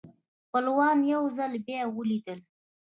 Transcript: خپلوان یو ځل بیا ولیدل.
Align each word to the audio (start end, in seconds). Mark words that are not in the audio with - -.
خپلوان 0.45 0.97
یو 1.13 1.21
ځل 1.37 1.51
بیا 1.65 1.81
ولیدل. 1.97 2.39